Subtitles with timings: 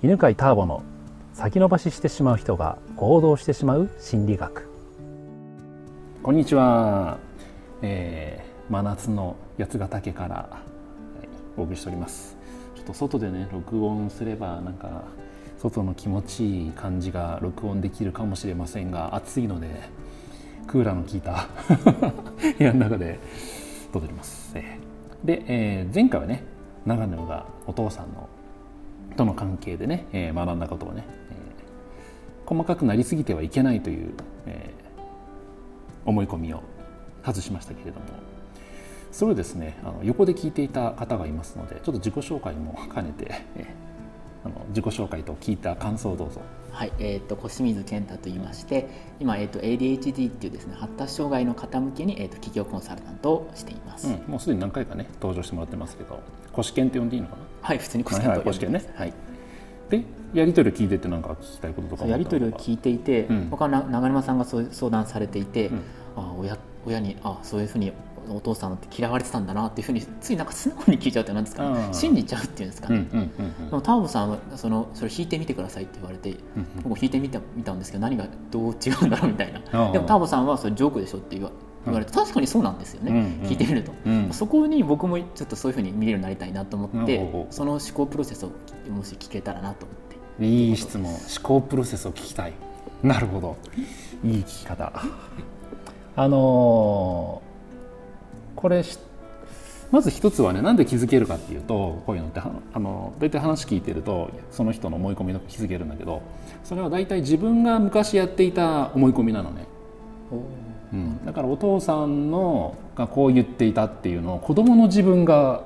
[0.00, 0.84] 犬飼ターボの
[1.34, 4.68] 先延ばししてしまう人が行動してしまう心理学。
[6.22, 7.18] こんにちは、
[7.82, 10.62] えー、真夏の八ヶ岳から、は
[11.24, 12.36] い、お送りしております。
[12.76, 15.02] ちょっと外でね録音すればなんか
[15.60, 19.66] 外の気持ちいい感じが録音できるかもしれませんが暑いので
[20.68, 21.48] クーラーの効いた
[22.56, 23.18] 部屋の中で
[23.92, 24.54] 撮っております、
[25.24, 26.44] で、えー、前回はね
[26.86, 28.28] 長野がお父さんの
[29.18, 31.34] との関係でね、え、学んだことをね、え、
[32.46, 34.14] 細かくなりすぎてはいけないという、
[34.46, 34.70] え、
[36.06, 36.62] 思い込みを
[37.24, 38.06] 外しましたけれども
[39.12, 43.26] それをですねあの横で聞いていた方がいますのでちょっと自己紹介も兼ねて、
[43.56, 43.66] え、
[44.44, 46.40] あの自己紹介と聞いた感想をどうぞ。
[46.70, 48.88] はい、えーと、小清水健太と言いまして
[49.20, 56.20] 今、えーと、ADHD っていうですね発達障害の方向けに、えーと、企業コンサルタントをしています、うん、もうすでに何回かね登場してもらってますけど
[56.52, 57.42] 古試験って呼んでいいのかな？
[57.62, 59.12] はい普通に古試験と呼んでます、はい、
[59.90, 60.04] で
[60.34, 65.82] やり取りを聞いてて何か聞きたいこととかやり取りを聞いていて、うん、他の長沼さんがそう相談されていて、うん、
[66.16, 67.92] あ親親にあそういうふうに
[68.30, 73.06] お父さんって嫌われてたんだなっていうふうについなんか素直に聞いちゃうってなんですか、ね、信じちゃうっていうんですかね、
[73.70, 76.34] ターボさんはそのそれ弾いてみてくださいって言われて、
[76.82, 79.92] 僕弾いてみた見たんですけど何がどう違うんだろうみたいな。
[79.92, 81.50] でもターボさんはそれジョークでしょって言わ
[81.84, 83.02] 言われて、確かにそうなんですよ。
[83.02, 83.92] ね、聞いてみると、
[84.32, 88.50] そこに僕もちょっとそういうふうに見れるようになりたいなと思って、その思考プロセスを
[88.90, 89.98] もし聞けたらなと思っ
[90.38, 90.44] て。
[90.46, 91.12] いい質問。
[91.12, 92.52] 思考プロセスを聞きたい。
[93.02, 93.56] なるほど。
[94.24, 94.92] いい聞き方。
[96.16, 97.47] あのー
[98.58, 98.82] これ
[99.92, 106.22] まず一つはねなんで気づけるかっていうとこういうのってあの大体話聞いてるとその人の思い込みとか気づけるんだけど
[106.64, 109.66] それは大体自分が昔やっていた思い込みなのね。
[110.90, 115.62] うん、だからお父さんのがこう言っていたっていうのを子供の自分が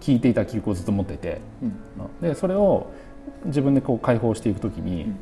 [0.00, 2.90] 聞いていた記憶をずっと持ってて、うん、でそれを
[3.44, 5.12] 自分でこう解放していくときに、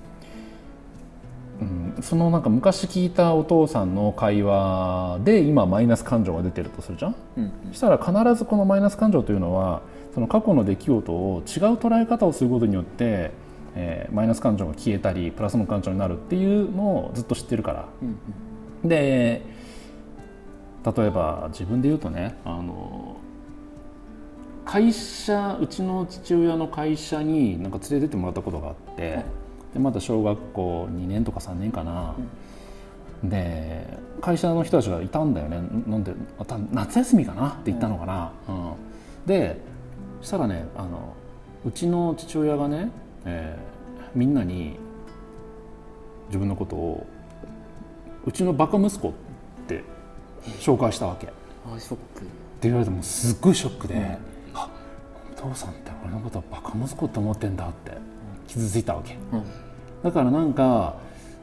[2.02, 9.82] そのなんか昔聞いたお父さんの会話で今マイナス感情が出てるとするじゃん、うん、そしたら必ずこのマイナス感情というのは
[10.14, 13.32] その過去の出来事を違う捉え方をすることによって、
[13.74, 17.88] えー、マイナス感情が消えたりプラスの感情になるっていうのをずっと知ってるから。
[18.82, 19.42] うん、で
[20.82, 23.16] 例えば自分で言うとねあの
[24.64, 29.39] 会社うちの父親の会社になんか連れてってもらったことがあって。
[29.72, 32.14] でまだ小学校2年とか3年かな、
[33.22, 35.62] うん、で会社の人たちがいたんだよね。
[35.86, 36.12] なんで
[36.72, 37.48] 夏休みかな？
[37.48, 38.74] って言ったのかな、うん、うん、
[39.26, 39.60] で
[40.20, 41.14] そしたらねあの
[41.64, 42.90] うちの父親がね、
[43.24, 44.76] えー、みんなに
[46.28, 47.06] 自分のことを
[48.24, 49.12] うちのバカ息子っ
[49.66, 49.82] て
[50.58, 51.28] 紹介したわけ。
[51.28, 52.22] あショック。
[52.22, 52.24] っ
[52.60, 54.02] て言われてもすっごいショックで、うん、
[54.54, 54.68] あ
[55.32, 57.92] お父さんって俺のことバカ息子って思ってんだって
[58.50, 59.44] 傷ついたわけ、うん、
[60.02, 60.96] だからなんか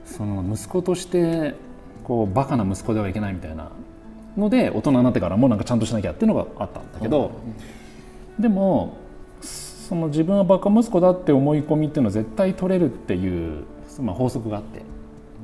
[0.05, 1.55] その息子として
[2.03, 3.71] こうバカな息子ではいけないみたいな。
[4.37, 7.31] ので大人になってからもなんかちゃんとしなきゃっていうのがあったんだけど、
[8.37, 8.97] うん、でも
[9.41, 13.63] その自分はバカ息子だって思い込みっていうのは絶対取れるっていう、
[13.99, 14.83] まあ、法則があって。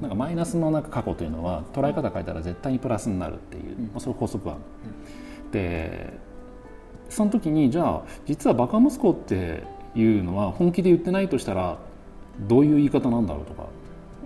[0.01, 4.61] なんかマイナスのなんか過去というのは捉え方変えたら絶対にプラスになるっていう、まあ、そういう法則がある。
[5.51, 6.13] で
[7.09, 9.63] その時にじゃあ実はバカ息子って
[9.95, 11.77] いうのは本気で言ってないとしたら
[12.39, 13.67] どういう言い方なんだろうとか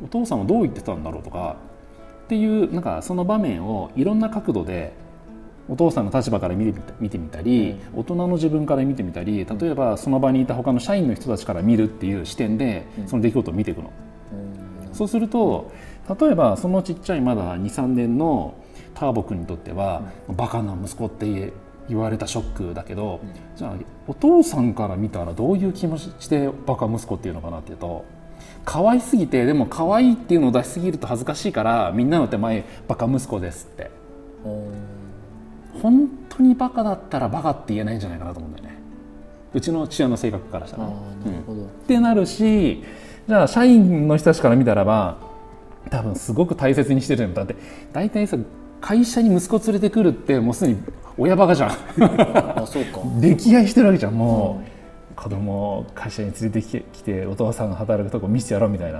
[0.03, 1.57] お父さんはどう言ってたんだろうとか
[2.25, 4.93] っていうなんかその場面をいろんな角度で
[5.69, 13.91] お父さんの立場から見て見てみたり、大人の自分から見てみたり例えばその場にいた他の社員の人たちから見るっていう視点でその出来事を見ていくの。
[14.93, 15.71] そうすると
[16.19, 18.55] 例えばそのちっちゃいまだ23年の
[18.93, 21.53] ターボ君にとっては、バカな息子って
[21.89, 23.73] 言われたショックだけど、うん、じゃあ
[24.07, 28.05] お父さんから見たらどういう気持ちでバカ息子っていうのかなっていうと
[28.65, 33.89] 可愛すぎてでも可愛いっていうのを出しすぎると恥ずかしいからみんなの手前バカ息子ですって。
[35.81, 38.77] 本当にバカだったらバカって言えないんじゃないかなと思うんだよね。
[39.53, 40.93] うちの父親の性格からしたら、ね、
[41.47, 42.83] うん、ってなるし
[43.27, 45.17] じゃあ社員の人たちから見たらば
[45.89, 47.55] 多分すごく大切にしてるんだって。
[47.93, 48.37] 大体さ
[48.81, 50.79] 会社に息子連れてくるってもうすでに
[51.17, 51.69] 親バカじゃん。
[52.59, 52.99] あそうか。
[52.99, 58.99] 溺愛してるわけじゃんもう、うん、子供を会社に連れてきてお父さんが働くとこ見せてやろうみたいな。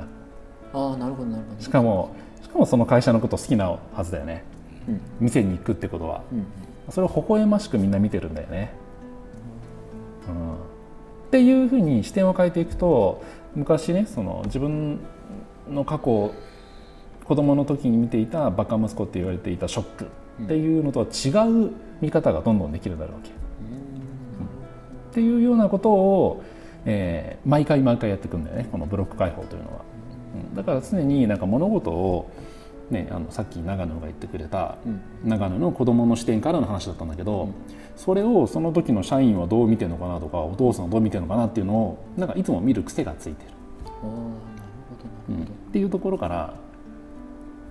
[0.73, 1.61] ああなるほどなるほど。
[1.61, 2.09] しかも
[2.47, 4.43] しかもその会社のこと好きなはずだよね、
[4.87, 6.45] うん、店に行くってことは、うん、
[6.89, 8.71] それを微笑ましくみんな見てるんだよね、
[10.29, 10.57] うん、っ
[11.29, 13.21] ていうふうに視点を変えていくと
[13.53, 14.99] 昔ねその自分
[15.69, 16.33] の過去
[17.25, 20.07] 子供の時に見ていたバカ息子って言われていたショック
[20.43, 21.29] っていうのとは違
[21.65, 23.29] う見方がどんどんできるようになるわけ。
[23.29, 26.43] っていうようなことを、
[26.85, 28.69] えー、毎回毎回やっていくんだよね。
[28.71, 29.81] このブロック解放というのは、
[30.49, 32.29] うん、だから常になんか物事を
[32.91, 34.77] ね、あのさっき長野が言ってくれた、
[35.23, 37.53] 長野の子供の視点からの話だったんだけど、うん、
[37.95, 43.51] それをその時の社員はどう見てるのかなとかお父さんはどう見てるのかなっていうのをなんかいつも見る癖がついてる。
[45.29, 46.53] うん、っていうところから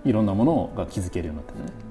[0.04, 1.64] いろんなものが気づけるようになってる。
[1.64, 1.85] ね。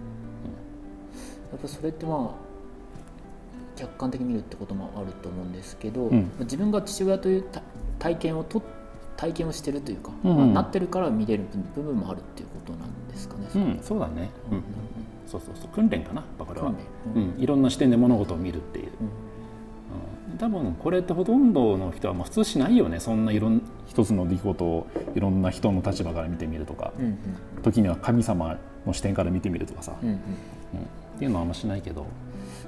[1.56, 7.46] やっぱそれってまあ客観的に見るってこともあると思うんですけど、うん、自分が父親という
[7.98, 8.62] 体験をと
[9.16, 11.44] 体験をしてるというか、うん、まあ、なってるから見れる
[11.74, 13.48] 部分もあるっていうことなんですかね。
[13.56, 14.63] うん、そうだね、うん。
[15.25, 15.68] そうそうそう。
[15.69, 16.74] 訓練かなこれは、
[17.16, 18.90] うん、いろんな視点で物事を見るっていう。
[20.38, 23.00] 多分これってほとんどの人はまあ普通しないよね。
[23.00, 27.18] そんないろん一つの出来事をいろんな人の立場から見てみるとか、うんうん、
[27.63, 30.10] 時には神様の視点から見てみるとかさ、うん。
[30.10, 30.19] うん、
[31.16, 32.06] っていうのはあんましないけど。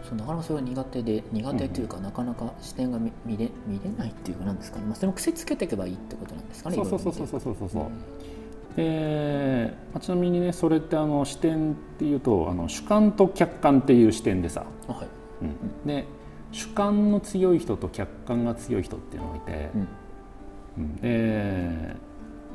[0.08, 7.70] そうなかなかそれは苦手で苦手というか、うん、なかなか視点が見見れ見れないっていうかなんですかね、まあ、それも癖つけていけばいいってことなんですかねそうそうそうそうそうそう。
[7.70, 15.08] そう、で、まあ、ちなみにねそれってあの視点っていうとあの主観と客観っていう視点でさ、はい。
[15.42, 16.06] うん、で
[16.54, 19.70] 主観の強い人と客観が強い人っていうのがいて、
[20.78, 21.96] うん、で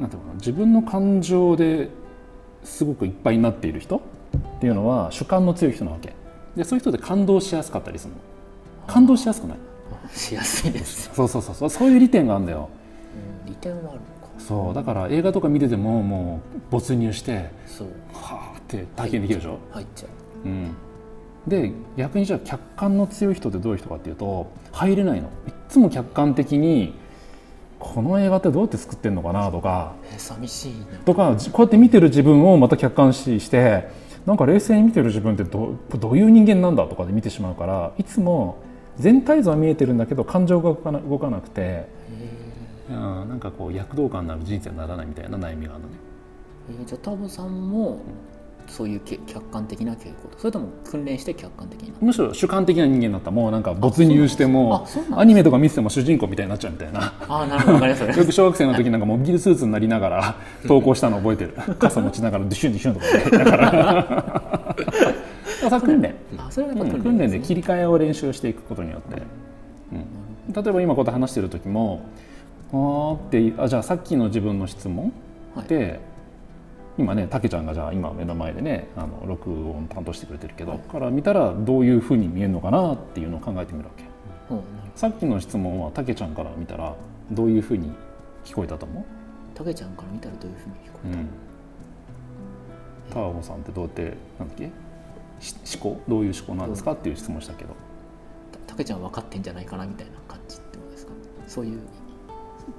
[0.01, 0.35] なんていうかな。
[0.35, 1.91] 自分の感情で
[2.65, 4.01] すごくいっぱいになっている人
[4.63, 6.13] っていうのは主観の強い人なわけ。
[6.55, 8.21] でそういう人で感動しやすかったりするの。
[8.87, 9.59] 感動しやすくない？
[10.17, 11.11] しやすいです。
[11.13, 11.91] そうそうそうそう。
[11.91, 12.69] いう利点があるんだよ、
[13.45, 14.01] うん、利点はある
[14.39, 14.75] そう。
[14.75, 17.89] だから映画とか見ててももう没入してそう。
[18.13, 19.59] はあって体験できるでしょ？
[19.73, 20.07] 入っちゃ
[20.45, 20.77] う、うん、
[21.49, 25.27] で逆にじゃあ客観の強い人ってどういう人かっていうと入れないの。
[25.27, 25.31] い
[25.69, 26.95] つも客観的に
[27.81, 30.73] この映画ってどうやって作ってんのかなとか寂しい
[31.05, 33.89] とかこうやって見てる自分をまた客観視して
[34.27, 38.57] なんか冷静に見てる自分ってどどういう人間なんだとかで見てしまうからいつも
[38.99, 41.87] 全体像は見えてるんだけど感情が動かな動かなくて
[42.91, 45.95] うんなんかこう躍動感のある人生にならないみたいな悩みがあるのね。
[46.71, 48.01] えー、じゃあタボさんも
[48.73, 57.15] そういう客観的な傾向それとも訓練して客観的なむしろ主観的な人間だったもうなんか没入してもアニメとか見てても主人公みたいになっちゃうみたいな。
[57.29, 60.37] あなるほどよく小学生の時なんかもうビルスーツになりながら
[60.67, 61.55] 投稿したの覚えてる。
[61.79, 64.77] 傘持ちながらデュシュンデュシュンとか言いながら。
[65.69, 66.15] さ訓練。
[66.39, 69.23] あそれは訓練,、訓練で切り替えを練習していくことによって、
[69.93, 72.03] うん、例えば今こうやって話してる時も
[72.73, 75.13] あーってあじゃあさっきの自分の質問
[75.69, 76.01] で、はい
[76.99, 84.05] 今ねたけちゃんがじゃあ今目の前でねあの録音担当してくれてるけど、はい、から見たらどういうふうに見えるのかなっていうのを考えてみるわけ、
[84.55, 84.63] うん、
[84.95, 86.95] さっきの質問はたけちゃんから見たら
[87.31, 87.93] どういうふうに
[88.45, 89.05] 聞こえたと思う？
[89.57, 91.29] たけちゃんから見たらどういうふうに聞こえた、うん、
[93.11, 94.03] ターボさんってどうやって
[94.39, 94.65] なんだっけ？
[94.67, 94.73] 思
[95.97, 96.01] 考？
[96.09, 97.75] どういう思考なんですかっていう質問したけど。
[98.67, 101.13] たけちゃん分かってんじゃないかなみたいな感じってことですか？
[101.49, 101.81] そういう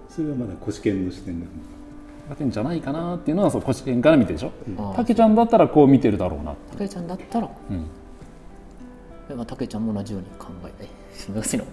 [0.10, 1.52] それはまだ腰犬の視点なの
[2.30, 4.52] たけんじゃないかなっていうのはそう腰犬から見てでしょ？
[4.96, 7.50] たけちゃんだったらこう見てるだろうなたけちゃんだったら。
[7.70, 7.86] うん。
[9.28, 10.90] でもたけちゃんも同じように考えて
[11.32, 11.66] 難しいの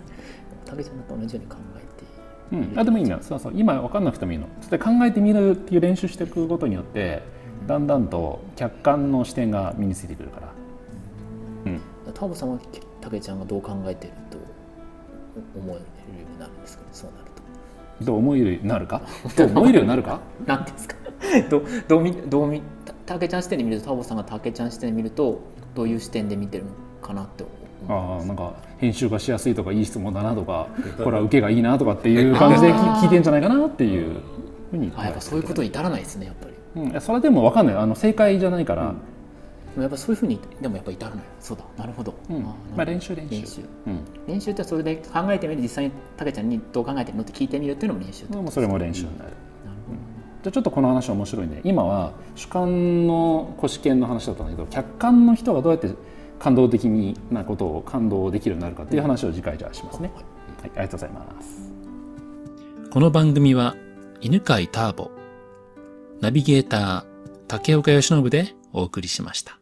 [0.65, 2.57] たけちゃんだと同じように考えて。
[2.57, 2.79] うん。
[2.79, 3.53] あでもいいなそうそう。
[3.57, 4.47] 今分かんなくてもいいの。
[4.61, 7.23] それ考えてみるっていう練習していくことによって
[7.67, 10.53] だんだんと客観の視点が身についてくるから。
[11.67, 11.81] うん。
[12.13, 12.59] ターボさんは
[13.01, 14.39] たけちゃんがどう考えてると
[15.59, 15.81] 思えるよ
[16.29, 16.89] うになるんですかね？
[16.93, 17.30] そうなる
[18.03, 19.03] どう思えるようになるか？
[19.37, 20.21] どう思えるようになるか？
[20.47, 20.97] なんですか？
[21.51, 22.63] どうどうみどうみ
[23.07, 25.41] たけちゃん視点で見るとタボさんがたけちゃん視点で見ると
[25.75, 26.71] どういう視点で見てるの
[27.07, 27.45] かなって
[27.89, 30.69] ああなんか編集がしやすいとかいい質問だなとか
[31.03, 34.17] これは受けがいいなとかっていう感じで聞いてんじゃないかなっていう
[34.71, 36.47] ふうにあやっぱそういうことに至らないですねやっぱ
[36.81, 37.77] り、うん、それでも分かんない。
[37.77, 38.97] あの正解じゃないから、うん
[39.79, 41.25] やっぱそういうふうにでもやっぱ至らない。
[41.39, 41.65] そうだ。
[41.79, 43.35] なるほど、うん、まあ、練習練習。
[43.35, 49.31] 練習,、うん、練習ってそれで考えてみる実際にたけちゃんにどう考えてるのって聞いてみるっていうのも練習もうそれも練習になる、
[50.43, 51.61] じゃあちょっとこの話面白いね。
[51.65, 55.91] 今は主観の腰犬の話だったんだけど客観の人がどうやって
[56.39, 56.87] 感動的
[57.31, 60.25] なことを感動できるようになるかっていう話を次回じゃあしますね、はい、
[60.63, 61.71] ありがとうございます。
[62.91, 63.77] この番組は
[64.21, 65.11] 犬飼ターボ
[66.21, 67.05] ナビゲーター
[67.47, 69.60] 竹岡由伸でお送りしました